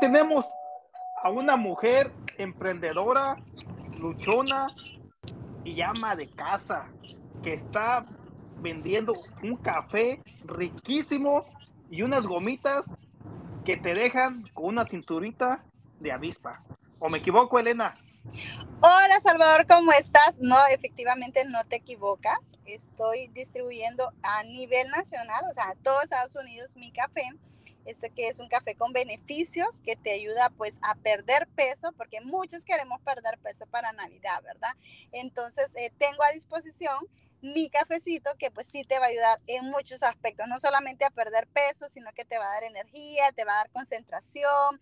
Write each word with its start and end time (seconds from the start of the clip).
tenemos 0.00 0.44
a 1.22 1.30
una 1.30 1.56
mujer 1.56 2.12
emprendedora, 2.38 3.36
luchona 3.98 4.66
y 5.64 5.80
ama 5.80 6.16
de 6.16 6.28
casa, 6.30 6.86
que 7.42 7.54
está 7.54 8.04
vendiendo 8.58 9.12
un 9.42 9.56
café 9.56 10.18
riquísimo 10.44 11.46
y 11.90 12.02
unas 12.02 12.26
gomitas 12.26 12.84
que 13.64 13.76
te 13.76 13.94
dejan 13.94 14.42
con 14.52 14.66
una 14.66 14.86
cinturita 14.86 15.64
de 16.00 16.12
avispa. 16.12 16.62
¿O 16.98 17.08
me 17.08 17.18
equivoco, 17.18 17.58
Elena? 17.58 17.94
Hola 18.80 19.20
Salvador, 19.22 19.66
¿cómo 19.66 19.92
estás? 19.92 20.38
No, 20.40 20.56
efectivamente 20.70 21.44
no 21.46 21.64
te 21.64 21.76
equivocas. 21.76 22.58
Estoy 22.64 23.28
distribuyendo 23.28 24.12
a 24.22 24.42
nivel 24.44 24.88
nacional, 24.88 25.44
o 25.48 25.52
sea, 25.52 25.70
a 25.70 25.74
todo 25.76 26.02
Estados 26.02 26.34
Unidos 26.36 26.76
mi 26.76 26.90
café. 26.90 27.22
Este 27.84 28.10
que 28.10 28.28
es 28.28 28.38
un 28.38 28.48
café 28.48 28.74
con 28.76 28.92
beneficios 28.92 29.80
que 29.80 29.96
te 29.96 30.12
ayuda 30.12 30.50
pues 30.56 30.78
a 30.82 30.94
perder 30.94 31.46
peso, 31.48 31.92
porque 31.92 32.20
muchos 32.22 32.64
queremos 32.64 33.00
perder 33.02 33.38
peso 33.38 33.66
para 33.66 33.92
Navidad, 33.92 34.42
¿verdad? 34.42 34.74
Entonces 35.12 35.70
eh, 35.76 35.90
tengo 35.98 36.22
a 36.22 36.32
disposición 36.32 36.96
mi 37.42 37.68
cafecito 37.68 38.30
que 38.38 38.50
pues 38.50 38.66
sí 38.66 38.84
te 38.84 38.98
va 38.98 39.04
a 39.04 39.08
ayudar 39.08 39.38
en 39.46 39.70
muchos 39.70 40.02
aspectos, 40.02 40.48
no 40.48 40.58
solamente 40.58 41.04
a 41.04 41.10
perder 41.10 41.46
peso, 41.48 41.88
sino 41.88 42.10
que 42.12 42.24
te 42.24 42.38
va 42.38 42.46
a 42.46 42.54
dar 42.54 42.64
energía, 42.64 43.30
te 43.32 43.44
va 43.44 43.52
a 43.52 43.56
dar 43.56 43.70
concentración 43.70 44.80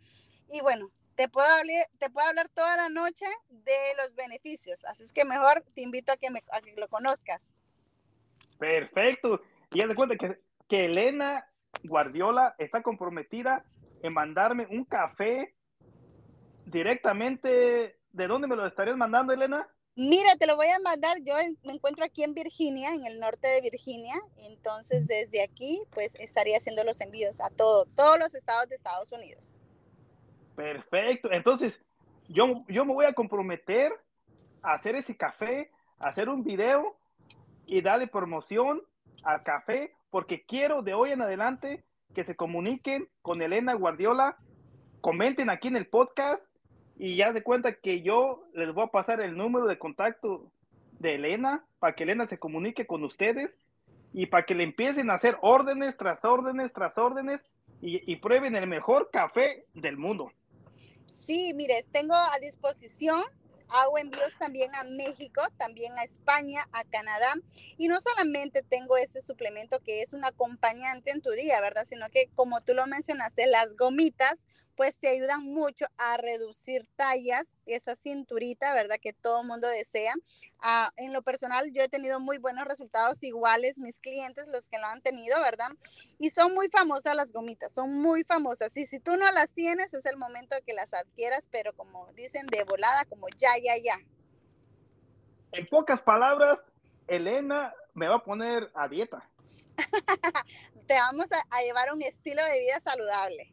y 0.48 0.60
bueno, 0.60 0.91
te 1.16 1.28
puedo, 1.28 1.48
hablar, 1.48 1.86
te 1.98 2.10
puedo 2.10 2.27
hablar 2.27 2.48
toda 2.48 2.77
la 2.77 2.88
noche 2.88 3.27
de 3.48 3.72
los 3.98 4.14
beneficios. 4.14 4.84
Así 4.84 5.02
es 5.02 5.12
que 5.12 5.24
mejor 5.24 5.64
te 5.74 5.82
invito 5.82 6.12
a 6.12 6.16
que, 6.16 6.30
me, 6.30 6.41
lo 6.77 6.88
conozcas. 6.88 7.55
Perfecto. 8.58 9.41
Y 9.72 9.78
ya 9.78 9.86
de 9.86 9.94
cuenta 9.94 10.16
que, 10.16 10.38
que 10.69 10.84
Elena 10.86 11.46
Guardiola 11.82 12.54
está 12.58 12.82
comprometida 12.82 13.64
en 14.02 14.12
mandarme 14.12 14.66
un 14.70 14.84
café 14.84 15.54
directamente. 16.66 17.98
¿De 18.12 18.27
dónde 18.27 18.47
me 18.47 18.56
lo 18.56 18.66
estarías 18.66 18.97
mandando, 18.97 19.33
Elena? 19.33 19.66
Mira, 19.94 20.36
te 20.38 20.47
lo 20.47 20.56
voy 20.56 20.69
a 20.69 20.78
mandar. 20.82 21.19
Yo 21.22 21.34
me 21.64 21.74
encuentro 21.74 22.05
aquí 22.05 22.24
en 22.24 22.32
Virginia, 22.34 22.94
en 22.94 23.05
el 23.06 23.20
norte 23.20 23.48
de 23.48 23.60
Virginia. 23.60 24.14
Entonces, 24.38 25.06
desde 25.06 25.42
aquí, 25.42 25.82
pues 25.91 26.14
estaría 26.16 26.56
haciendo 26.56 26.82
los 26.84 27.00
envíos 27.00 27.41
a 27.41 27.50
todo, 27.50 27.86
todos 27.94 28.19
los 28.19 28.34
estados 28.34 28.69
de 28.69 28.75
Estados 28.75 29.10
Unidos. 29.12 29.54
Perfecto. 30.56 31.30
Entonces, 31.30 31.78
yo, 32.28 32.64
yo 32.69 32.84
me 32.84 32.94
voy 32.94 33.06
a 33.06 33.12
comprometer 33.12 33.92
a 34.62 34.75
hacer 34.75 34.94
ese 34.94 35.16
café, 35.16 35.70
a 35.98 36.08
hacer 36.08 36.28
un 36.28 36.42
video 36.42 36.97
y 37.66 37.82
darle 37.82 38.06
promoción 38.06 38.82
al 39.25 39.42
café, 39.42 39.94
porque 40.12 40.44
quiero 40.44 40.82
de 40.82 40.92
hoy 40.92 41.10
en 41.10 41.22
adelante 41.22 41.82
que 42.14 42.24
se 42.24 42.36
comuniquen 42.36 43.08
con 43.22 43.41
Elena 43.41 43.72
Guardiola, 43.72 44.36
comenten 45.00 45.48
aquí 45.48 45.69
en 45.69 45.77
el 45.77 45.86
podcast 45.86 46.44
y 46.98 47.16
ya 47.16 47.32
de 47.32 47.42
cuenta 47.42 47.77
que 47.77 48.02
yo 48.02 48.44
les 48.52 48.74
voy 48.74 48.84
a 48.84 48.91
pasar 48.91 49.22
el 49.22 49.38
número 49.38 49.66
de 49.66 49.78
contacto 49.78 50.52
de 50.98 51.14
Elena 51.14 51.64
para 51.78 51.94
que 51.94 52.02
Elena 52.02 52.28
se 52.28 52.38
comunique 52.38 52.86
con 52.86 53.02
ustedes 53.04 53.50
y 54.12 54.27
para 54.27 54.44
que 54.44 54.54
le 54.54 54.64
empiecen 54.64 55.08
a 55.08 55.14
hacer 55.14 55.38
órdenes 55.41 55.96
tras 55.96 56.22
órdenes 56.26 56.74
tras 56.74 56.97
órdenes 56.98 57.41
y, 57.80 58.14
prueben 58.16 58.54
el 58.54 58.69
mejor 58.69 59.08
café 59.10 59.64
del 59.74 59.97
mundo. 59.97 60.30
Sí, 61.08 61.52
mire, 61.56 61.74
tengo 61.91 62.14
a 62.14 62.38
disposición 62.41 63.20
hago 63.73 63.98
envíos 63.98 64.33
también 64.39 64.75
a 64.75 64.84
México, 64.84 65.42
también 65.59 65.92
a 65.98 66.05
España, 66.05 66.67
a 66.73 66.84
Canadá. 66.84 67.34
Y 67.78 67.89
no 67.89 68.01
solamente 68.01 68.62
tengo 68.62 68.97
este 68.97 69.20
suplemento 69.20 69.81
que 69.81 70.03
es 70.03 70.12
un 70.12 70.25
acompañante 70.25 71.11
en 71.11 71.23
tu 71.23 71.31
día, 71.31 71.61
¿verdad? 71.61 71.84
Sino 71.89 72.09
que 72.11 72.28
como 72.34 72.61
tú 72.61 72.75
lo 72.75 72.87
mencionaste, 72.87 73.47
las 73.47 73.77
gomitas 73.77 74.47
pues 74.77 74.97
te 74.98 75.09
ayudan 75.09 75.45
mucho 75.45 75.84
a 75.98 76.17
reducir 76.17 76.87
tallas, 76.97 77.56
esa 77.67 77.95
cinturita, 77.95 78.73
¿verdad? 78.75 78.97
Que 79.01 79.12
todo 79.12 79.45
mundo 79.45 79.69
desea. 79.69 80.15
Ah, 80.61 80.91
en 80.97 81.12
lo 81.12 81.23
personal, 81.23 81.71
yo 81.72 81.83
he 81.83 81.88
tenido 81.88 82.21
muy 82.21 82.38
buenos 82.38 82.65
resultados 82.65 83.22
iguales, 83.22 83.78
mis 83.78 84.00
clientes, 84.00 84.47
los 84.49 84.69
que 84.69 84.78
lo 84.78 84.87
han 84.87 85.03
tenido, 85.03 85.38
¿verdad? 85.41 85.69
Y 86.19 86.31
son 86.31 86.55
muy 86.55 86.69
famosas 86.69 87.15
las 87.15 87.32
gomitas, 87.32 87.72
son 87.72 88.03
muy 88.03 88.25
famosas. 88.25 88.77
Y 88.77 88.87
si 88.87 88.99
tú 88.99 89.16
no 89.16 89.31
las 89.32 89.53
tienes, 89.53 89.93
es 89.93 90.06
el 90.06 90.16
momento 90.16 90.55
de 90.55 90.62
que 90.62 90.72
las 90.72 90.94
adquieras, 90.94 91.49
pero 91.50 91.72
como 91.75 92.06
dicen, 92.12 92.47
de 92.47 92.65
volada, 92.65 93.05
como 93.09 93.27
ya, 93.38 93.50
ya, 93.62 93.75
ya. 93.82 93.99
En 95.53 95.66
pocas 95.66 96.00
palabras, 96.00 96.59
Elena 97.09 97.75
me 97.94 98.09
va 98.09 98.16
a 98.16 98.25
poner 98.25 98.71
a 98.75 98.88
dieta. 98.88 99.28
Te 100.87 100.94
vamos 100.94 101.31
a, 101.32 101.56
a 101.56 101.62
llevar 101.62 101.93
un 101.93 102.03
estilo 102.03 102.43
de 102.44 102.61
vida 102.61 102.81
saludable 102.81 103.53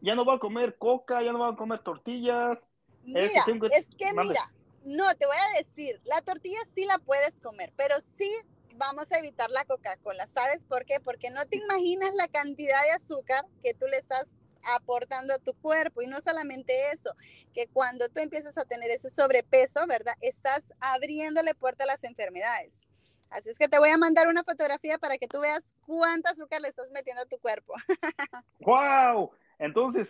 ya 0.00 0.14
no 0.14 0.24
voy 0.24 0.36
a 0.36 0.38
comer 0.38 0.76
coca, 0.78 1.22
ya 1.22 1.32
no 1.32 1.38
voy 1.38 1.52
a 1.52 1.56
comer 1.56 1.82
tortillas. 1.82 2.58
Mira, 3.02 3.24
es 3.26 3.44
que, 3.44 3.66
es 3.72 3.86
que 3.96 4.12
mira, 4.12 4.52
no, 4.84 5.14
te 5.14 5.26
voy 5.26 5.36
a 5.36 5.58
decir, 5.58 6.00
la 6.04 6.20
tortilla 6.22 6.58
sí 6.74 6.84
la 6.84 6.98
puedes 6.98 7.40
comer, 7.40 7.72
pero 7.76 7.96
sí 8.16 8.30
vamos 8.74 9.12
a 9.12 9.18
evitar 9.18 9.50
la 9.50 9.64
Coca-Cola. 9.64 10.26
¿Sabes 10.26 10.64
por 10.64 10.86
qué? 10.86 11.00
Porque 11.00 11.30
no 11.30 11.44
te 11.46 11.58
imaginas 11.58 12.14
la 12.14 12.28
cantidad 12.28 12.82
de 12.84 12.92
azúcar 12.92 13.44
que 13.62 13.74
tú 13.74 13.86
le 13.86 13.98
estás 13.98 14.34
aportando 14.74 15.34
a 15.34 15.38
tu 15.38 15.52
cuerpo. 15.54 16.02
Y 16.02 16.06
no 16.06 16.20
solamente 16.20 16.90
eso, 16.92 17.14
que 17.52 17.66
cuando 17.68 18.08
tú 18.08 18.20
empiezas 18.20 18.56
a 18.58 18.64
tener 18.64 18.90
ese 18.90 19.10
sobrepeso, 19.10 19.86
¿verdad? 19.86 20.14
Estás 20.20 20.72
abriéndole 20.80 21.54
puerta 21.54 21.84
a 21.84 21.86
las 21.86 22.04
enfermedades. 22.04 22.86
Así 23.28 23.50
es 23.50 23.58
que 23.58 23.68
te 23.68 23.78
voy 23.78 23.90
a 23.90 23.96
mandar 23.96 24.26
una 24.26 24.42
fotografía 24.42 24.98
para 24.98 25.16
que 25.16 25.28
tú 25.28 25.40
veas 25.40 25.74
cuánto 25.86 26.30
azúcar 26.30 26.60
le 26.60 26.68
estás 26.68 26.90
metiendo 26.90 27.22
a 27.22 27.26
tu 27.26 27.38
cuerpo. 27.38 27.74
¡Wow! 28.60 29.30
Entonces, 29.60 30.08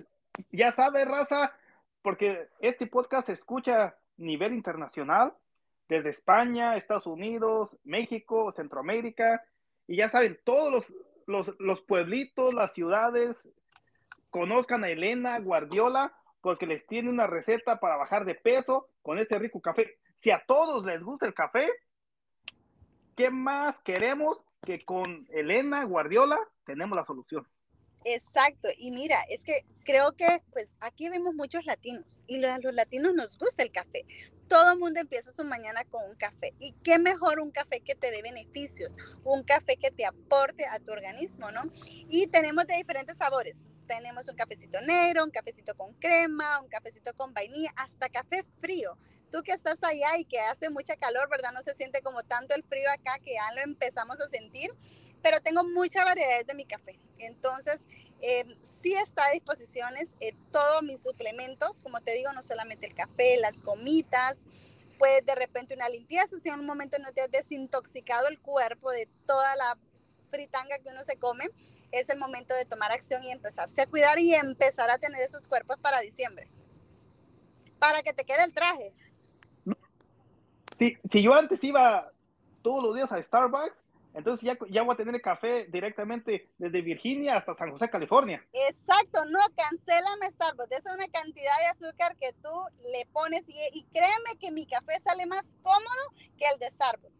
ya 0.53 0.72
sabe, 0.72 1.05
raza, 1.05 1.53
porque 2.03 2.49
este 2.61 2.87
podcast 2.87 3.27
se 3.27 3.33
escucha 3.33 3.83
a 3.83 3.94
nivel 4.16 4.55
internacional, 4.55 5.34
desde 5.88 6.11
España, 6.11 6.77
Estados 6.77 7.06
Unidos, 7.06 7.69
México, 7.83 8.53
Centroamérica, 8.53 9.43
y 9.89 9.97
ya 9.97 10.09
saben, 10.09 10.39
todos 10.44 10.87
los, 11.27 11.59
los, 11.59 11.81
pueblitos, 11.83 12.55
las 12.55 12.72
ciudades, 12.75 13.37
conozcan 14.31 14.84
a 14.84 14.89
Elena 14.89 15.41
Guardiola, 15.41 16.15
porque 16.41 16.66
les 16.66 16.87
tiene 16.87 17.10
una 17.10 17.27
receta 17.27 17.81
para 17.81 17.97
bajar 17.97 18.25
de 18.25 18.37
peso 18.37 18.87
con 19.03 19.19
este 19.19 19.37
rico 19.39 19.60
café. 19.60 19.99
Si 20.22 20.31
a 20.31 20.44
todos 20.47 20.87
les 20.87 21.03
gusta 21.03 21.27
el 21.27 21.34
café, 21.34 21.69
¿qué 23.16 23.31
más 23.31 23.81
queremos 23.81 24.41
que 24.62 24.84
con 24.84 25.22
Elena 25.31 25.84
Guardiola 25.84 26.39
tenemos 26.65 26.94
la 26.97 27.05
solución? 27.05 27.44
Exacto, 28.05 28.69
y 28.78 28.91
mira, 28.93 29.21
es 29.28 29.43
que 29.43 29.66
creo 29.84 30.12
que 30.16 30.27
pues 30.53 30.75
aquí 30.81 31.09
vemos 31.11 31.34
muchos 31.34 31.65
latinos 31.66 32.22
y 32.27 32.43
a 32.44 32.59
los 32.59 32.75
latinos 32.75 33.15
nos 33.15 33.38
gusta 33.38 33.62
el 33.62 33.72
café. 33.72 34.06
Todo 34.49 34.77
mundo 34.77 35.00
empieza 35.00 35.33
su 35.33 35.44
mañana 35.44 35.84
con 35.84 36.09
un 36.09 36.16
café 36.16 36.55
y 36.59 36.72
qué 36.83 36.99
mejor 36.99 37.41
un 37.41 37.50
café 37.50 37.81
que 37.81 37.94
te 37.94 38.10
dé 38.10 38.22
beneficios, 38.22 38.97
un 39.22 39.44
café 39.44 39.77
que 39.77 39.91
te 39.91 40.06
aporte 40.06 40.66
a 40.66 40.78
tu 40.81 40.93
organismo, 40.93 41.50
¿no? 41.50 41.62
Y 42.09 42.27
tenemos 42.28 42.66
de 42.66 42.77
diferentes 42.77 43.19
sabores. 43.19 43.59
Tenemos 43.87 44.28
un 44.28 44.37
cafecito 44.37 44.81
negro, 44.81 45.25
un 45.25 45.31
cafecito 45.31 45.75
con 45.77 45.93
crema, 45.94 46.60
un 46.60 46.69
cafecito 46.69 47.12
con 47.15 47.34
vainilla, 47.34 47.71
hasta 47.77 48.09
café 48.09 48.44
frío. 48.60 48.97
Tú 49.31 49.43
que 49.43 49.53
estás 49.53 49.78
allá 49.83 50.16
y 50.19 50.25
que 50.25 50.41
hace 50.41 50.71
mucha 50.71 50.97
calor, 50.97 51.28
¿verdad? 51.28 51.53
No 51.53 51.62
se 51.62 51.75
siente 51.75 52.00
como 52.03 52.22
tanto 52.22 52.55
el 52.55 52.65
frío 52.65 52.89
acá 52.91 53.19
que 53.22 53.34
ya 53.34 53.55
lo 53.55 53.62
empezamos 53.62 54.21
a 54.21 54.28
sentir 54.28 54.71
pero 55.23 55.41
tengo 55.41 55.65
mucha 55.65 56.05
variedad 56.05 56.45
de 56.45 56.55
mi 56.55 56.65
café. 56.65 56.99
Entonces, 57.19 57.81
eh, 58.23 58.45
sí 58.63 58.95
está 58.95 59.25
a 59.27 59.33
disposición 59.33 59.95
eh, 60.21 60.35
todos 60.51 60.83
mis 60.83 61.01
suplementos, 61.03 61.81
como 61.81 62.01
te 62.01 62.13
digo, 62.13 62.33
no 62.33 62.43
solamente 62.43 62.87
el 62.87 62.95
café, 62.95 63.39
las 63.39 63.63
gomitas, 63.63 64.45
pues 64.99 65.25
de 65.25 65.35
repente 65.35 65.75
una 65.75 65.89
limpieza, 65.89 66.39
si 66.43 66.51
en 66.51 66.61
un 66.61 66.67
momento 66.67 66.99
no 66.99 67.13
te 67.13 67.23
has 67.23 67.31
desintoxicado 67.31 68.29
el 68.29 68.39
cuerpo 68.39 68.91
de 68.91 69.09
toda 69.27 69.57
la 69.57 69.79
fritanga 70.31 70.79
que 70.79 70.91
uno 70.91 71.03
se 71.03 71.17
come, 71.17 71.47
es 71.91 72.09
el 72.11 72.19
momento 72.19 72.55
de 72.55 72.67
tomar 72.67 72.93
acción 72.93 73.25
y 73.25 73.31
empezarse 73.31 73.83
a 73.83 73.87
cuidar 73.87 74.19
y 74.19 74.34
empezar 74.34 74.91
a 74.91 74.99
tener 74.99 75.23
esos 75.23 75.47
cuerpos 75.47 75.78
para 75.81 76.01
diciembre. 76.01 76.49
Para 77.78 78.03
que 78.03 78.13
te 78.13 78.25
quede 78.25 78.45
el 78.45 78.53
traje. 78.53 78.93
Si, 80.78 80.97
si 81.11 81.23
yo 81.23 81.34
antes 81.34 81.59
iba 81.65 82.13
todos 82.63 82.83
los 82.83 82.95
días 82.95 83.11
a 83.11 83.21
Starbucks, 83.21 83.79
entonces 84.15 84.45
ya, 84.45 84.59
ya 84.68 84.83
voy 84.83 84.95
a 84.95 84.97
tener 84.97 85.21
café 85.21 85.66
directamente 85.66 86.51
desde 86.59 86.83
Virginia 86.83 87.36
hasta 87.36 87.54
San 87.57 87.71
José, 87.71 87.89
California. 87.89 88.45
Exacto, 88.68 89.24
no, 89.27 89.39
cancélame 89.57 90.27
Starbucks. 90.30 90.72
Esa 90.72 90.91
es 90.91 90.97
una 90.97 91.09
cantidad 91.09 91.53
de 91.60 91.66
azúcar 91.66 92.16
que 92.16 92.33
tú 92.42 92.51
le 92.92 93.07
pones 93.12 93.48
y, 93.48 93.78
y 93.78 93.84
créeme 93.84 94.39
que 94.41 94.51
mi 94.51 94.66
café 94.66 94.98
sale 95.03 95.27
más 95.27 95.57
cómodo 95.62 96.30
que 96.36 96.45
el 96.53 96.59
de 96.59 96.71
Starbucks. 96.71 97.15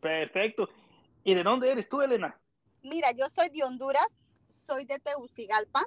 Perfecto. 0.00 0.68
¿Y 1.24 1.34
de 1.34 1.42
dónde 1.42 1.70
eres 1.70 1.88
tú, 1.88 2.00
Elena? 2.00 2.38
Mira, 2.82 3.10
yo 3.12 3.28
soy 3.28 3.50
de 3.50 3.64
Honduras, 3.64 4.22
soy 4.48 4.86
de 4.86 4.98
Tegucigalpa 4.98 5.84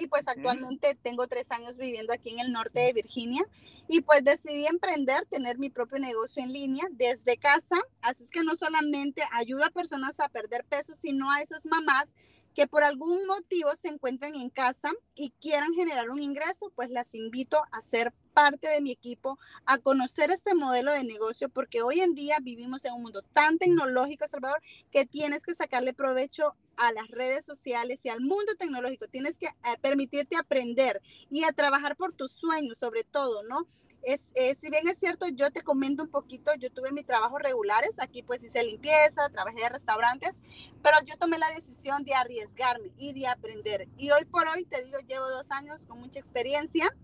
y 0.00 0.06
pues 0.06 0.28
actualmente 0.28 0.96
tengo 1.02 1.26
tres 1.26 1.50
años 1.50 1.76
viviendo 1.76 2.12
aquí 2.12 2.30
en 2.30 2.40
el 2.40 2.52
norte 2.52 2.80
de 2.80 2.92
Virginia 2.92 3.42
y 3.88 4.02
pues 4.02 4.22
decidí 4.22 4.66
emprender, 4.66 5.24
tener 5.26 5.58
mi 5.58 5.70
propio 5.70 5.98
negocio 5.98 6.42
en 6.42 6.52
línea 6.52 6.84
desde 6.90 7.36
casa. 7.38 7.76
Así 8.02 8.24
es 8.24 8.30
que 8.30 8.44
no 8.44 8.54
solamente 8.54 9.22
ayuda 9.32 9.66
a 9.66 9.70
personas 9.70 10.20
a 10.20 10.28
perder 10.28 10.64
peso, 10.64 10.94
sino 10.94 11.30
a 11.30 11.40
esas 11.40 11.64
mamás 11.64 12.14
que 12.58 12.66
por 12.66 12.82
algún 12.82 13.24
motivo 13.28 13.70
se 13.80 13.86
encuentran 13.86 14.34
en 14.34 14.50
casa 14.50 14.90
y 15.14 15.30
quieran 15.40 15.72
generar 15.74 16.10
un 16.10 16.20
ingreso, 16.20 16.72
pues 16.74 16.90
las 16.90 17.14
invito 17.14 17.56
a 17.70 17.80
ser 17.80 18.12
parte 18.34 18.66
de 18.66 18.80
mi 18.80 18.90
equipo, 18.90 19.38
a 19.64 19.78
conocer 19.78 20.32
este 20.32 20.56
modelo 20.56 20.90
de 20.90 21.04
negocio, 21.04 21.48
porque 21.50 21.82
hoy 21.82 22.00
en 22.00 22.16
día 22.16 22.38
vivimos 22.42 22.84
en 22.84 22.94
un 22.94 23.02
mundo 23.02 23.22
tan 23.32 23.58
tecnológico, 23.58 24.26
Salvador, 24.26 24.60
que 24.90 25.06
tienes 25.06 25.44
que 25.44 25.54
sacarle 25.54 25.94
provecho 25.94 26.56
a 26.76 26.90
las 26.90 27.06
redes 27.06 27.44
sociales 27.44 28.00
y 28.04 28.08
al 28.08 28.22
mundo 28.22 28.56
tecnológico. 28.58 29.06
Tienes 29.06 29.38
que 29.38 29.46
eh, 29.46 29.52
permitirte 29.80 30.36
aprender 30.36 31.00
y 31.30 31.44
a 31.44 31.52
trabajar 31.52 31.94
por 31.94 32.12
tus 32.12 32.32
sueños, 32.32 32.76
sobre 32.76 33.04
todo, 33.04 33.44
¿no? 33.44 33.68
Es, 34.02 34.32
si 34.58 34.70
bien 34.70 34.88
es 34.88 34.98
cierto, 34.98 35.26
yo 35.28 35.50
te 35.50 35.62
comento 35.62 36.02
un 36.02 36.08
poquito, 36.08 36.52
yo 36.58 36.70
tuve 36.70 36.92
mis 36.92 37.04
trabajos 37.04 37.42
regulares, 37.42 38.00
aquí 38.00 38.22
pues 38.22 38.42
hice 38.42 38.62
limpieza, 38.64 39.28
trabajé 39.30 39.64
en 39.64 39.72
restaurantes, 39.72 40.42
pero 40.82 40.96
yo 41.04 41.16
tomé 41.16 41.38
la 41.38 41.50
decisión 41.50 42.04
de 42.04 42.14
arriesgarme 42.14 42.90
y 42.96 43.12
de 43.12 43.26
aprender. 43.26 43.88
Y 43.96 44.10
hoy 44.10 44.24
por 44.24 44.46
hoy, 44.48 44.64
te 44.64 44.82
digo, 44.84 44.98
llevo 45.06 45.28
dos 45.28 45.50
años 45.50 45.84
con 45.86 45.98
mucha 46.00 46.18
experiencia, 46.18 46.94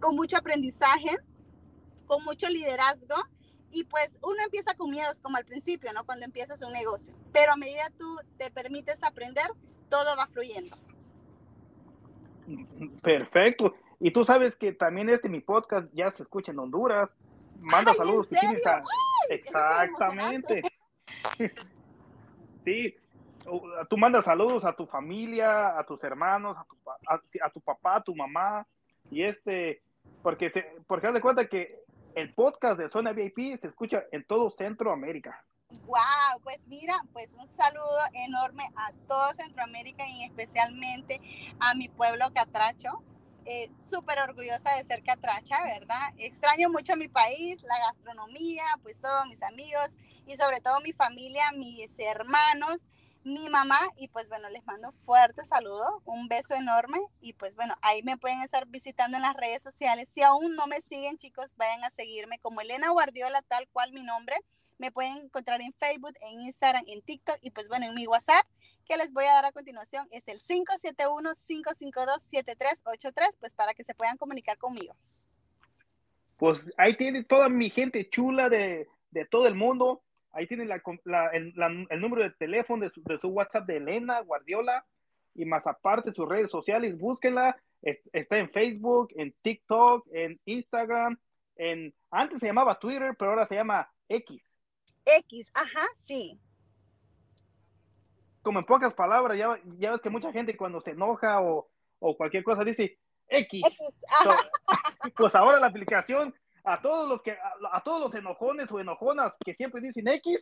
con 0.00 0.14
mucho 0.16 0.36
aprendizaje, 0.36 1.16
con 2.06 2.24
mucho 2.24 2.48
liderazgo. 2.48 3.14
Y 3.74 3.84
pues 3.84 4.10
uno 4.22 4.36
empieza 4.44 4.74
con 4.74 4.90
miedos 4.90 5.22
como 5.22 5.38
al 5.38 5.46
principio, 5.46 5.94
¿no? 5.94 6.04
Cuando 6.04 6.26
empiezas 6.26 6.60
un 6.60 6.72
negocio. 6.72 7.14
Pero 7.32 7.52
a 7.52 7.56
medida 7.56 7.84
tú 7.98 8.18
te 8.36 8.50
permites 8.50 9.02
aprender, 9.02 9.46
todo 9.88 10.14
va 10.14 10.26
fluyendo. 10.26 10.76
Perfecto. 13.02 13.74
Y 14.04 14.10
tú 14.10 14.24
sabes 14.24 14.52
que 14.56 14.72
también 14.72 15.08
este 15.10 15.28
mi 15.28 15.40
podcast 15.40 15.86
ya 15.94 16.10
se 16.16 16.24
escucha 16.24 16.50
en 16.50 16.58
Honduras. 16.58 17.08
Manda 17.60 17.94
saludos 17.94 18.26
si 18.28 18.34
tienes 18.34 18.60
Exactamente. 19.30 20.62
sí, 22.64 22.96
tú 23.88 23.96
mandas 23.96 24.24
saludos 24.24 24.64
a 24.64 24.72
tu 24.72 24.86
familia, 24.86 25.78
a 25.78 25.84
tus 25.84 26.02
hermanos, 26.02 26.56
a 26.58 26.64
tu, 26.64 27.40
a, 27.44 27.50
tu 27.50 27.60
papá, 27.60 27.96
a 27.96 28.02
tu 28.02 28.16
mamá. 28.16 28.66
Y 29.08 29.22
este, 29.22 29.80
porque 30.20 30.50
se, 30.50 30.66
porque 30.88 31.06
haz 31.06 31.14
de 31.14 31.20
cuenta 31.20 31.46
que 31.46 31.78
el 32.16 32.34
podcast 32.34 32.80
de 32.80 32.90
Zona 32.90 33.12
VIP 33.12 33.60
se 33.60 33.68
escucha 33.68 34.02
en 34.10 34.24
todo 34.24 34.50
Centroamérica. 34.50 35.44
Wow, 35.86 36.40
pues 36.42 36.66
mira, 36.66 36.94
pues 37.12 37.34
un 37.34 37.46
saludo 37.46 38.00
enorme 38.26 38.64
a 38.74 38.92
todo 39.06 39.32
Centroamérica 39.32 40.02
y 40.08 40.24
especialmente 40.24 41.20
a 41.60 41.74
mi 41.74 41.86
pueblo 41.88 42.26
Catracho, 42.34 43.00
eh, 43.46 43.70
súper 43.90 44.18
orgullosa 44.18 44.74
de 44.76 44.84
ser 44.84 45.02
catracha, 45.02 45.62
¿verdad? 45.64 46.14
Extraño 46.18 46.68
mucho 46.70 46.96
mi 46.96 47.08
país, 47.08 47.60
la 47.62 47.78
gastronomía, 47.88 48.64
pues 48.82 49.00
todos 49.00 49.26
mis 49.26 49.42
amigos 49.42 49.98
y 50.26 50.36
sobre 50.36 50.60
todo 50.60 50.80
mi 50.80 50.92
familia, 50.92 51.50
mis 51.52 51.98
hermanos, 51.98 52.88
mi 53.24 53.48
mamá 53.48 53.78
y 53.96 54.08
pues 54.08 54.28
bueno, 54.28 54.50
les 54.50 54.64
mando 54.64 54.88
un 54.88 54.94
fuerte 54.94 55.44
saludo, 55.44 56.02
un 56.04 56.28
beso 56.28 56.54
enorme 56.54 56.98
y 57.20 57.34
pues 57.34 57.54
bueno, 57.56 57.74
ahí 57.82 58.02
me 58.02 58.16
pueden 58.16 58.40
estar 58.42 58.66
visitando 58.66 59.16
en 59.16 59.22
las 59.22 59.34
redes 59.34 59.62
sociales. 59.62 60.08
Si 60.08 60.22
aún 60.22 60.54
no 60.54 60.66
me 60.66 60.80
siguen, 60.80 61.18
chicos, 61.18 61.56
vayan 61.56 61.84
a 61.84 61.90
seguirme 61.90 62.38
como 62.38 62.60
Elena 62.60 62.90
Guardiola, 62.90 63.42
tal 63.42 63.68
cual 63.68 63.92
mi 63.92 64.02
nombre. 64.02 64.36
Me 64.78 64.90
pueden 64.90 65.16
encontrar 65.18 65.60
en 65.60 65.72
Facebook, 65.74 66.14
en 66.22 66.40
Instagram, 66.40 66.84
en 66.88 67.02
TikTok 67.02 67.38
y 67.40 67.50
pues 67.50 67.68
bueno, 67.68 67.86
en 67.86 67.94
mi 67.94 68.06
WhatsApp 68.06 68.44
que 68.82 68.96
les 68.96 69.12
voy 69.12 69.24
a 69.24 69.34
dar 69.34 69.46
a 69.46 69.52
continuación 69.52 70.06
es 70.10 70.26
el 70.28 70.38
571-552-7383, 70.38 73.36
pues 73.38 73.54
para 73.54 73.74
que 73.74 73.84
se 73.84 73.94
puedan 73.94 74.16
comunicar 74.16 74.56
conmigo. 74.58 74.96
Pues 76.36 76.72
ahí 76.76 76.96
tiene 76.96 77.22
toda 77.24 77.48
mi 77.48 77.70
gente 77.70 78.08
chula 78.10 78.48
de, 78.48 78.88
de 79.10 79.24
todo 79.26 79.46
el 79.46 79.54
mundo. 79.54 80.02
Ahí 80.32 80.46
tiene 80.46 80.64
la, 80.64 80.82
el, 81.32 81.54
el, 81.90 82.00
número 82.00 82.22
de 82.22 82.30
teléfono 82.30 82.84
de 82.84 82.90
su, 82.90 83.02
de 83.02 83.18
su, 83.18 83.28
WhatsApp 83.28 83.66
de 83.66 83.76
Elena 83.76 84.20
Guardiola 84.20 84.86
y 85.34 85.44
más 85.44 85.66
aparte 85.66 86.12
sus 86.12 86.28
redes 86.28 86.50
sociales, 86.50 86.98
búsquenla. 86.98 87.56
Está 87.82 88.38
en 88.38 88.50
Facebook, 88.50 89.12
en 89.16 89.34
TikTok, 89.42 90.06
en 90.12 90.40
Instagram, 90.44 91.18
en 91.56 91.92
antes 92.10 92.38
se 92.38 92.46
llamaba 92.46 92.78
Twitter, 92.78 93.14
pero 93.18 93.32
ahora 93.32 93.48
se 93.48 93.56
llama 93.56 93.92
X. 94.08 94.40
X, 95.04 95.50
ajá, 95.52 95.84
sí 95.96 96.40
como 98.42 98.58
en 98.58 98.64
pocas 98.64 98.92
palabras, 98.94 99.38
ya, 99.38 99.58
ya 99.78 99.92
ves 99.92 100.00
que 100.00 100.10
mucha 100.10 100.32
gente 100.32 100.56
cuando 100.56 100.80
se 100.80 100.90
enoja 100.90 101.40
o, 101.40 101.68
o 102.00 102.16
cualquier 102.16 102.42
cosa 102.42 102.64
dice 102.64 102.98
X. 103.28 103.62
pues 105.16 105.34
ahora 105.34 105.60
la 105.60 105.68
aplicación, 105.68 106.34
a 106.64 106.80
todos 106.80 107.08
los 107.08 107.22
que, 107.22 107.32
a, 107.32 107.82
todos 107.82 108.00
los 108.00 108.14
enojones 108.14 108.70
o 108.70 108.80
enojonas 108.80 109.32
que 109.44 109.54
siempre 109.54 109.80
dicen 109.80 110.08
X, 110.08 110.40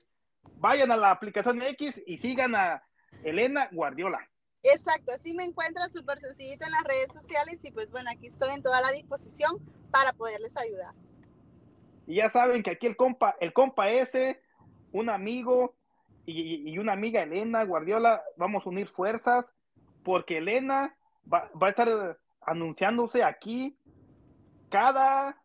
vayan 0.57 0.91
a 0.91 0.97
la 0.97 1.11
aplicación 1.11 1.63
X 1.63 2.01
y 2.07 2.19
sigan 2.19 2.55
a 2.55 2.83
Elena 3.23 3.69
Guardiola. 3.73 4.27
Exacto, 4.63 5.13
así 5.13 5.33
me 5.35 5.45
encuentro 5.45 5.83
súper 5.89 6.19
sencillito 6.19 6.67
en 6.67 6.73
las 6.73 6.85
redes 6.85 7.13
sociales 7.13 7.65
y 7.65 7.73
pues 7.73 7.91
bueno, 7.91 8.11
aquí 8.11 8.27
estoy 8.27 8.51
en 8.51 8.63
toda 8.63 8.81
la 8.83 8.91
disposición 8.91 9.53
para 9.91 10.13
poderles 10.13 10.57
ayudar. 10.57 10.95
Y 12.07 12.17
ya 12.17 12.31
saben 12.31 12.63
que 12.63 12.73
aquí 12.73 12.87
el 12.87 12.97
compa, 12.97 13.37
el 13.41 13.53
compa 13.53 13.89
ese, 13.91 14.43
un 14.93 15.09
amigo, 15.09 15.77
y, 16.31 16.79
una 16.79 16.93
amiga, 16.93 17.23
Elena 17.23 17.65
Guardiola, 17.65 18.23
vamos 18.37 18.65
a 18.65 18.69
unir 18.69 18.89
fuerzas 18.89 19.47
porque 20.05 20.39
Elena 20.39 20.95
va, 21.33 21.51
a 21.61 21.69
estar 21.69 22.19
anunciándose 22.43 23.23
aquí 23.23 23.77
cada 24.71 25.37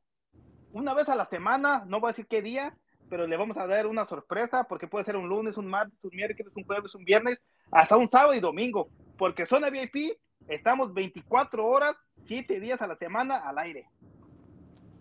una 0.72 0.94
vez 0.94 1.08
a 1.10 1.16
la 1.16 1.26
semana, 1.28 1.84
no 1.88 2.00
voy 2.00 2.10
a 2.10 2.12
decir 2.12 2.28
qué 2.28 2.42
día, 2.42 2.76
pero 3.10 3.28
le 3.28 3.38
vamos 3.38 3.58
a 3.58 3.68
dar 3.68 3.88
una 3.88 4.06
sorpresa 4.06 4.66
porque 4.66 4.88
puede 4.88 5.06
ser 5.06 5.16
un 5.16 5.30
lunes, 5.30 5.58
un 5.58 5.68
martes, 5.68 5.98
un 6.04 6.12
miércoles, 6.14 6.52
un 6.56 6.66
jueves, 6.66 6.94
un 6.96 7.06
viernes, 7.06 7.40
hasta 7.72 7.98
un 7.98 8.10
sábado 8.10 8.34
y 8.34 8.40
domingo, 8.40 8.90
porque 9.18 9.46
Zona 9.46 9.70
VIP 9.70 10.18
estamos 10.48 10.94
24 10.94 11.66
horas, 11.66 11.96
7 12.28 12.60
días 12.60 12.82
a 12.82 12.88
la 12.88 12.98
semana 12.98 13.38
al 13.38 13.58
aire. 13.58 13.88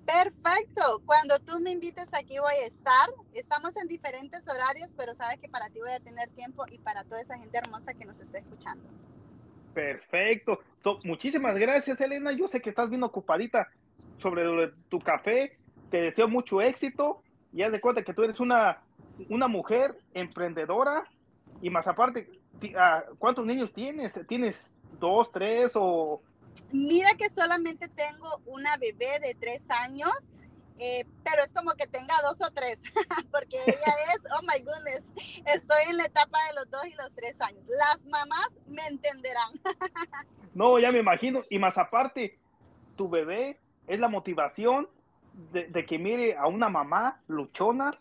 Perfecto. 0.06 1.02
Cuando 1.06 1.38
tú 1.38 1.58
me 1.60 1.70
invites 1.70 2.12
aquí 2.14 2.38
voy 2.38 2.54
a 2.62 2.66
estar. 2.66 3.08
Estamos 3.32 3.76
en 3.76 3.88
diferentes 3.88 4.46
horarios, 4.48 4.94
pero 4.96 5.14
sabes 5.14 5.38
que 5.38 5.48
para 5.48 5.68
ti 5.70 5.80
voy 5.80 5.92
a 5.92 6.00
tener 6.00 6.28
tiempo 6.30 6.64
y 6.70 6.78
para 6.78 7.04
toda 7.04 7.20
esa 7.20 7.38
gente 7.38 7.58
hermosa 7.58 7.94
que 7.94 8.04
nos 8.04 8.20
está 8.20 8.38
escuchando. 8.38 8.84
Perfecto. 9.72 10.60
muchísimas 11.04 11.56
gracias, 11.56 12.00
Elena. 12.00 12.32
Yo 12.32 12.48
sé 12.48 12.60
que 12.60 12.70
estás 12.70 12.90
bien 12.90 13.02
ocupadita 13.02 13.68
sobre 14.20 14.72
tu 14.88 15.00
café. 15.00 15.56
Te 15.90 16.00
deseo 16.02 16.28
mucho 16.28 16.60
éxito. 16.60 17.22
Y 17.52 17.62
haz 17.62 17.72
de 17.72 17.80
cuenta 17.80 18.02
que 18.02 18.12
tú 18.12 18.24
eres 18.24 18.40
una, 18.40 18.82
una 19.28 19.48
mujer 19.48 19.96
emprendedora. 20.12 21.04
Y 21.62 21.70
más 21.70 21.86
aparte, 21.86 22.28
ah, 22.76 23.04
¿cuántos 23.18 23.46
niños 23.46 23.72
tienes? 23.72 24.12
¿Tienes 24.28 24.60
dos, 24.98 25.30
tres 25.32 25.72
o 25.74 26.20
Mira 26.72 27.10
que 27.18 27.28
solamente 27.28 27.88
tengo 27.88 28.40
una 28.46 28.76
bebé 28.78 29.20
de 29.20 29.34
tres 29.34 29.64
años, 29.84 30.12
eh, 30.78 31.04
pero 31.22 31.42
es 31.44 31.52
como 31.52 31.72
que 31.72 31.86
tenga 31.86 32.14
dos 32.22 32.42
o 32.42 32.50
tres, 32.52 32.82
porque 33.30 33.56
ella 33.66 33.92
es, 34.14 34.20
oh 34.36 34.42
my 34.42 34.62
goodness, 34.64 35.04
estoy 35.46 35.84
en 35.88 35.98
la 35.98 36.06
etapa 36.06 36.38
de 36.48 36.54
los 36.54 36.70
dos 36.70 36.86
y 36.86 36.94
los 36.94 37.14
tres 37.14 37.40
años. 37.40 37.66
Las 37.68 38.04
mamás 38.06 38.48
me 38.66 38.84
entenderán. 38.86 39.52
no, 40.54 40.78
ya 40.78 40.90
me 40.90 40.98
imagino, 40.98 41.42
y 41.48 41.58
más 41.58 41.78
aparte, 41.78 42.38
tu 42.96 43.08
bebé 43.08 43.60
es 43.86 44.00
la 44.00 44.08
motivación 44.08 44.88
de, 45.52 45.86
que 45.86 45.98
mire 45.98 46.36
a 46.36 46.46
una 46.46 46.68
mamá 46.68 47.20
luchona, 47.28 47.92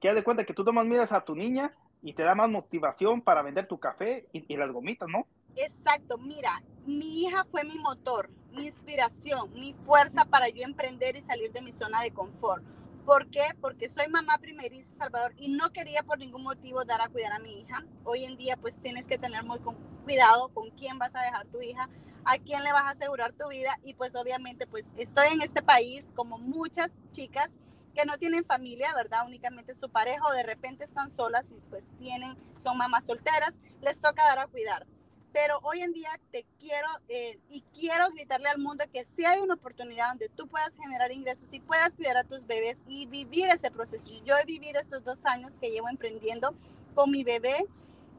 que 0.00 0.12
de 0.12 0.24
cuenta 0.24 0.44
que 0.44 0.54
tú 0.54 0.64
tomas 0.64 0.86
miras 0.86 1.12
a 1.12 1.24
tu 1.24 1.34
niña 1.34 1.70
y 2.02 2.12
te 2.12 2.22
da 2.22 2.34
más 2.34 2.48
motivación 2.48 3.22
para 3.22 3.42
vender 3.42 3.66
tu 3.66 3.78
café 3.78 4.26
y 4.32 4.56
las 4.56 4.70
gomitas, 4.70 5.08
¿no? 5.08 5.26
Exacto, 5.56 6.18
mira, 6.18 6.50
mi 6.84 7.22
hija 7.22 7.42
fue 7.44 7.64
mi 7.64 7.78
motor, 7.78 8.30
mi 8.52 8.66
inspiración, 8.66 9.50
mi 9.54 9.72
fuerza 9.72 10.26
para 10.26 10.50
yo 10.50 10.62
emprender 10.64 11.16
y 11.16 11.22
salir 11.22 11.50
de 11.50 11.62
mi 11.62 11.72
zona 11.72 12.02
de 12.02 12.12
confort. 12.12 12.62
¿Por 13.06 13.30
qué? 13.30 13.42
Porque 13.60 13.88
soy 13.88 14.08
mamá 14.08 14.36
primeriza, 14.38 14.94
Salvador, 14.96 15.32
y 15.38 15.48
no 15.48 15.72
quería 15.72 16.02
por 16.02 16.18
ningún 16.18 16.42
motivo 16.42 16.84
dar 16.84 17.00
a 17.00 17.08
cuidar 17.08 17.32
a 17.32 17.38
mi 17.38 17.60
hija. 17.60 17.86
Hoy 18.04 18.24
en 18.24 18.36
día, 18.36 18.58
pues 18.58 18.82
tienes 18.82 19.06
que 19.06 19.16
tener 19.16 19.44
muy 19.44 19.58
cuidado 20.04 20.48
con 20.48 20.70
quién 20.70 20.98
vas 20.98 21.14
a 21.16 21.22
dejar 21.22 21.46
tu 21.46 21.62
hija, 21.62 21.88
a 22.24 22.36
quién 22.38 22.62
le 22.62 22.72
vas 22.72 22.82
a 22.82 22.90
asegurar 22.90 23.32
tu 23.32 23.48
vida, 23.48 23.78
y 23.82 23.94
pues 23.94 24.14
obviamente, 24.14 24.66
pues 24.66 24.86
estoy 24.96 25.28
en 25.32 25.40
este 25.40 25.62
país 25.62 26.12
como 26.14 26.38
muchas 26.38 26.90
chicas 27.12 27.52
que 27.94 28.04
no 28.04 28.18
tienen 28.18 28.44
familia, 28.44 28.92
¿verdad? 28.94 29.24
Únicamente 29.26 29.72
su 29.74 29.88
pareja 29.88 30.20
o 30.28 30.32
de 30.32 30.42
repente 30.42 30.84
están 30.84 31.10
solas 31.10 31.50
y 31.50 31.60
pues 31.70 31.86
tienen, 31.98 32.36
son 32.62 32.76
mamás 32.76 33.06
solteras, 33.06 33.54
les 33.80 34.00
toca 34.02 34.22
dar 34.24 34.40
a 34.40 34.46
cuidar 34.48 34.86
pero 35.36 35.60
hoy 35.64 35.82
en 35.82 35.92
día 35.92 36.08
te 36.32 36.46
quiero 36.58 36.88
eh, 37.10 37.38
y 37.50 37.60
quiero 37.78 38.08
gritarle 38.08 38.48
al 38.48 38.58
mundo 38.58 38.86
que 38.90 39.04
si 39.04 39.26
hay 39.26 39.38
una 39.38 39.52
oportunidad 39.52 40.08
donde 40.08 40.30
tú 40.30 40.48
puedas 40.48 40.74
generar 40.82 41.12
ingresos 41.12 41.52
y 41.52 41.60
puedas 41.60 41.94
cuidar 41.94 42.16
a 42.16 42.24
tus 42.24 42.46
bebés 42.46 42.78
y 42.88 43.04
vivir 43.04 43.50
ese 43.50 43.70
proceso. 43.70 44.02
Yo 44.24 44.34
he 44.38 44.46
vivido 44.46 44.80
estos 44.80 45.04
dos 45.04 45.26
años 45.26 45.58
que 45.60 45.70
llevo 45.70 45.90
emprendiendo 45.90 46.54
con 46.94 47.10
mi 47.10 47.22
bebé 47.22 47.66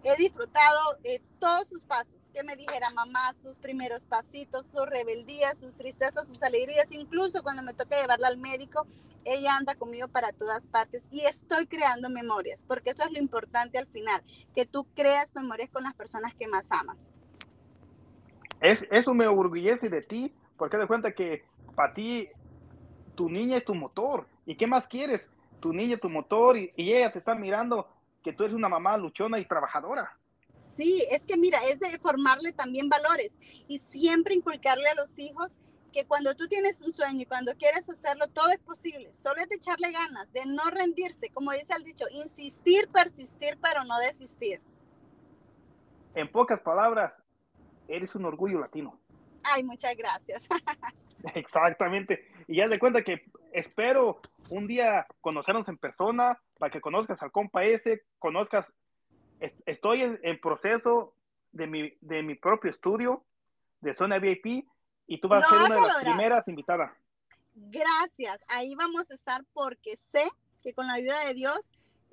he 0.03 0.15
disfrutado 0.17 0.97
eh, 1.03 1.21
todos 1.39 1.67
sus 1.67 1.83
pasos, 1.83 2.29
que 2.33 2.43
me 2.43 2.55
dijera 2.55 2.89
mamá, 2.91 3.33
sus 3.33 3.57
primeros 3.57 4.05
pasitos, 4.05 4.67
su 4.67 4.85
rebeldía, 4.85 5.53
sus 5.55 5.75
tristezas, 5.75 6.27
sus 6.27 6.43
alegrías, 6.43 6.91
incluso 6.91 7.43
cuando 7.43 7.63
me 7.63 7.73
toca 7.73 7.99
llevarla 7.99 8.27
al 8.27 8.37
médico, 8.37 8.85
ella 9.25 9.55
anda 9.57 9.75
conmigo 9.75 10.07
para 10.07 10.31
todas 10.31 10.67
partes 10.67 11.07
y 11.11 11.21
estoy 11.21 11.67
creando 11.67 12.09
memorias, 12.09 12.63
porque 12.67 12.91
eso 12.91 13.03
es 13.03 13.11
lo 13.11 13.19
importante 13.19 13.77
al 13.77 13.87
final, 13.87 14.21
que 14.55 14.65
tú 14.65 14.87
creas 14.95 15.35
memorias 15.35 15.69
con 15.69 15.83
las 15.83 15.93
personas 15.93 16.33
que 16.35 16.47
más 16.47 16.71
amas. 16.71 17.11
Es, 18.61 18.79
eso 18.91 19.13
me 19.13 19.27
orgullece 19.27 19.89
de 19.89 20.01
ti, 20.01 20.31
porque 20.57 20.77
de 20.77 20.87
cuenta 20.87 21.11
que 21.11 21.43
para 21.75 21.93
ti 21.93 22.27
tu 23.15 23.29
niña 23.29 23.57
es 23.57 23.65
tu 23.65 23.75
motor. 23.75 24.27
¿Y 24.45 24.55
qué 24.55 24.65
más 24.65 24.87
quieres? 24.87 25.21
Tu 25.59 25.73
niña 25.73 25.95
es 25.95 26.01
tu 26.01 26.09
motor 26.09 26.57
y 26.57 26.71
ella 26.75 27.11
te 27.11 27.19
está 27.19 27.35
mirando 27.35 27.87
que 28.27 28.33
tú 28.33 28.43
eres 28.43 28.57
una 28.57 28.67
mamá 28.67 28.97
luchona 28.97 29.39
y 29.39 29.45
trabajadora. 29.45 30.11
Sí, 30.57 31.01
es 31.11 31.25
que 31.25 31.37
mira, 31.37 31.59
es 31.69 31.79
de 31.79 31.97
formarle 31.97 32.51
también 32.51 32.89
valores 32.89 33.39
y 33.69 33.79
siempre 33.79 34.35
inculcarle 34.35 34.89
a 34.89 34.95
los 34.95 35.17
hijos 35.17 35.59
que 35.93 36.05
cuando 36.05 36.35
tú 36.35 36.45
tienes 36.49 36.81
un 36.81 36.91
sueño 36.91 37.21
y 37.21 37.25
cuando 37.25 37.53
quieres 37.55 37.89
hacerlo, 37.89 38.27
todo 38.27 38.49
es 38.49 38.59
posible. 38.59 39.15
Solo 39.15 39.37
es 39.37 39.47
de 39.47 39.55
echarle 39.55 39.93
ganas, 39.93 40.33
de 40.33 40.45
no 40.45 40.69
rendirse, 40.69 41.29
como 41.29 41.53
dice 41.53 41.73
el 41.77 41.85
dicho, 41.85 42.03
insistir, 42.11 42.89
persistir, 42.89 43.57
pero 43.61 43.85
no 43.85 43.97
desistir. 43.99 44.59
En 46.13 46.29
pocas 46.29 46.59
palabras, 46.59 47.13
eres 47.87 48.13
un 48.13 48.25
orgullo 48.25 48.59
latino. 48.59 48.99
Ay, 49.41 49.63
muchas 49.63 49.95
gracias. 49.95 50.49
Exactamente. 51.33 52.27
Y 52.45 52.57
ya 52.57 52.67
de 52.67 52.77
cuenta 52.77 53.01
que 53.05 53.21
espero 53.57 54.21
un 54.49 54.67
día 54.67 55.07
conocernos 55.21 55.67
en 55.67 55.77
persona 55.77 56.39
para 56.59 56.71
que 56.71 56.79
conozcas 56.79 57.21
al 57.21 57.31
compa 57.31 57.65
ese, 57.65 58.03
conozcas 58.19 58.65
estoy 59.65 60.01
en, 60.01 60.39
proceso 60.39 61.13
de 61.51 61.67
mi, 61.67 61.93
de 62.01 62.23
mi 62.23 62.35
propio 62.35 62.71
estudio 62.71 63.23
de 63.81 63.95
zona 63.95 64.19
VIP 64.19 64.67
y 65.07 65.19
tú 65.19 65.27
vas 65.27 65.45
a 65.45 65.49
ser 65.49 65.57
una 65.59 65.75
de 65.75 65.81
las 65.81 66.03
primeras 66.03 66.47
invitadas. 66.47 66.91
Gracias, 67.55 68.43
ahí 68.47 68.75
vamos 68.75 69.09
a 69.09 69.15
estar 69.15 69.43
porque 69.53 69.97
sé 70.11 70.23
que 70.61 70.73
con 70.73 70.87
la 70.87 70.93
ayuda 70.93 71.25
de 71.25 71.33
Dios 71.33 71.71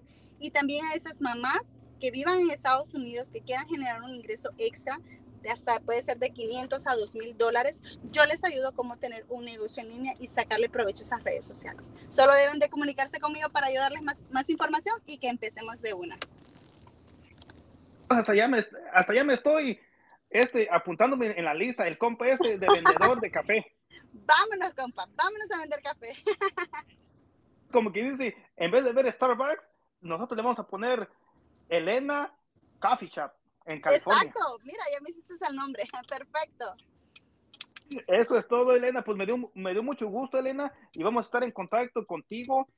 y 0.40 0.50
también 0.50 0.84
a 0.86 0.94
esas 0.94 1.20
mamás 1.20 1.78
que 2.00 2.10
vivan 2.10 2.40
en 2.40 2.50
Estados 2.50 2.92
Unidos, 2.94 3.30
que 3.32 3.42
quieran 3.42 3.68
generar 3.68 4.02
un 4.02 4.10
ingreso 4.10 4.50
extra, 4.58 4.98
hasta 5.48 5.80
puede 5.80 6.02
ser 6.02 6.18
de 6.18 6.30
500 6.30 6.86
a 6.86 6.96
2000 6.96 7.38
dólares. 7.38 7.98
Yo 8.10 8.24
les 8.26 8.44
ayudo 8.44 8.68
a 8.68 8.72
cómo 8.72 8.96
tener 8.98 9.24
un 9.28 9.44
negocio 9.44 9.82
en 9.82 9.88
línea 9.88 10.14
y 10.18 10.26
sacarle 10.26 10.68
provecho 10.68 11.02
a 11.02 11.06
esas 11.06 11.24
redes 11.24 11.46
sociales. 11.46 11.94
Solo 12.08 12.34
deben 12.34 12.58
de 12.58 12.68
comunicarse 12.68 13.20
conmigo 13.20 13.48
para 13.50 13.68
ayudarles 13.68 14.02
más, 14.02 14.24
más 14.30 14.50
información 14.50 14.96
y 15.06 15.18
que 15.18 15.28
empecemos 15.28 15.80
de 15.80 15.94
una. 15.94 16.18
Hasta 18.08 18.34
ya 18.34 18.48
me, 18.48 18.66
hasta 18.92 19.14
ya 19.14 19.24
me 19.24 19.34
estoy 19.34 19.80
este, 20.28 20.68
apuntándome 20.70 21.38
en 21.38 21.44
la 21.44 21.54
lista, 21.54 21.86
el 21.86 21.96
compa 21.96 22.28
ese 22.28 22.58
de 22.58 22.66
vendedor 22.74 23.20
de 23.20 23.30
café. 23.30 23.72
Vámonos, 24.12 24.74
compa, 24.74 25.08
vámonos 25.14 25.50
a 25.52 25.58
vender 25.58 25.80
café. 25.82 26.12
Como 27.72 27.92
que 27.92 28.02
dice, 28.02 28.36
en 28.56 28.70
vez 28.72 28.84
de 28.84 28.92
ver 28.92 29.12
Starbucks, 29.12 29.62
nosotros 30.00 30.36
le 30.36 30.42
vamos 30.42 30.58
a 30.58 30.66
poner 30.66 31.08
Elena 31.70 32.32
Coffee 32.80 33.08
Shop. 33.08 33.32
Exacto, 33.66 34.58
mira, 34.64 34.82
ya 34.92 35.00
me 35.00 35.10
hiciste 35.10 35.34
el 35.48 35.56
nombre, 35.56 35.84
perfecto. 36.08 36.74
Eso 38.06 38.38
es 38.38 38.46
todo, 38.46 38.74
Elena. 38.74 39.02
Pues 39.02 39.16
me 39.16 39.26
dio, 39.26 39.50
me 39.54 39.72
dio 39.72 39.82
mucho 39.82 40.06
gusto, 40.08 40.38
Elena, 40.38 40.72
y 40.92 41.02
vamos 41.02 41.24
a 41.24 41.26
estar 41.26 41.42
en 41.42 41.50
contacto 41.50 42.06
contigo. 42.06 42.68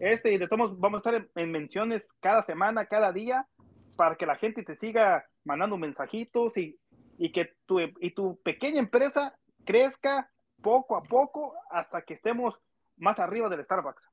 Este, 0.00 0.32
y 0.32 0.38
de 0.38 0.48
todos 0.48 0.78
vamos 0.78 0.98
a 1.04 1.10
estar 1.10 1.28
en, 1.34 1.50
menciones 1.50 2.08
cada 2.20 2.44
semana, 2.44 2.86
cada 2.86 3.12
día, 3.12 3.46
para 3.96 4.16
que 4.16 4.26
la 4.26 4.36
gente 4.36 4.62
te 4.62 4.76
siga 4.76 5.26
mandando 5.44 5.76
mensajitos 5.76 6.56
y, 6.56 6.78
y 7.18 7.32
que 7.32 7.54
tu, 7.66 7.80
y 7.80 8.14
tu 8.14 8.40
pequeña 8.42 8.78
empresa 8.78 9.34
crezca 9.66 10.30
poco 10.62 10.96
a 10.96 11.02
poco 11.02 11.54
hasta 11.70 12.02
que 12.02 12.14
estemos 12.14 12.54
más 12.96 13.18
arriba 13.18 13.48
del 13.48 13.64
Starbucks. 13.64 14.11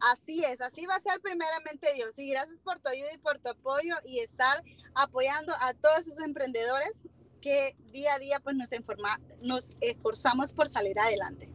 Así 0.00 0.44
es, 0.44 0.60
así 0.60 0.84
va 0.86 0.96
a 0.96 1.00
ser 1.00 1.20
primeramente 1.20 1.92
Dios. 1.94 2.18
Y 2.18 2.30
gracias 2.30 2.60
por 2.60 2.78
tu 2.80 2.88
ayuda 2.88 3.12
y 3.14 3.18
por 3.18 3.38
tu 3.38 3.48
apoyo 3.48 3.94
y 4.04 4.20
estar 4.20 4.62
apoyando 4.94 5.52
a 5.60 5.74
todos 5.74 6.00
esos 6.00 6.22
emprendedores 6.22 7.02
que 7.40 7.76
día 7.92 8.14
a 8.14 8.18
día 8.18 8.40
pues 8.40 8.56
nos, 8.56 8.72
informa, 8.72 9.20
nos 9.40 9.74
esforzamos 9.80 10.52
por 10.52 10.68
salir 10.68 10.98
adelante. 10.98 11.48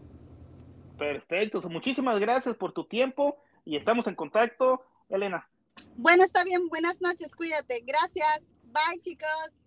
Perfecto, 0.97 1.61
muchísimas 1.63 2.19
gracias 2.19 2.55
por 2.55 2.73
tu 2.73 2.85
tiempo 2.85 3.37
y 3.65 3.75
estamos 3.75 4.05
en 4.07 4.15
contacto, 4.15 4.83
Elena. 5.09 5.47
Bueno, 5.95 6.23
está 6.23 6.43
bien, 6.43 6.67
buenas 6.69 7.01
noches, 7.01 7.35
cuídate. 7.35 7.83
Gracias. 7.85 8.43
Bye, 8.71 9.01
chicos. 9.01 9.60